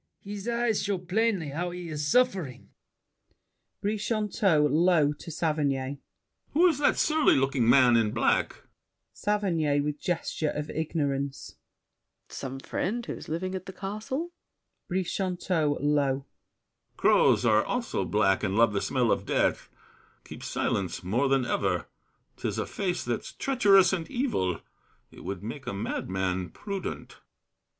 His 0.23 0.47
eyes 0.47 0.81
show 0.81 0.97
plainly 0.97 1.49
how 1.49 1.69
he's 1.69 2.07
suffering! 2.07 2.69
BRICHANTEAU 3.83 4.67
(low 4.67 5.13
to 5.13 5.29
Saverny). 5.29 5.99
Who 6.53 6.65
is 6.65 6.79
that 6.79 6.97
surly 6.97 7.35
looking 7.35 7.69
man 7.69 7.95
in 7.95 8.09
black? 8.09 8.63
SAVERNY 9.13 9.79
(with 9.81 9.99
gesture 9.99 10.49
of 10.49 10.71
ignorance). 10.71 11.55
Some 12.29 12.59
friend 12.59 13.05
who's 13.05 13.29
living 13.29 13.53
at 13.53 13.67
the 13.67 13.73
castle? 13.73 14.31
BRICHANTEAU 14.89 15.77
(low). 15.81 16.25
Crows 16.97 17.45
Are 17.45 17.63
also 17.63 18.03
black 18.03 18.41
and 18.43 18.55
love 18.55 18.73
the 18.73 18.81
smell 18.81 19.11
of 19.11 19.27
death. 19.27 19.69
Keep 20.23 20.41
silence 20.43 21.03
more 21.03 21.29
than 21.29 21.45
ever. 21.45 21.85
'Tis 22.37 22.57
a 22.57 22.65
face 22.65 23.05
That's 23.05 23.33
treacherous 23.33 23.93
and 23.93 24.09
evil; 24.09 24.61
it 25.11 25.23
would 25.23 25.43
make 25.43 25.67
A 25.67 25.73
madman 25.75 26.49
prudent. 26.49 27.17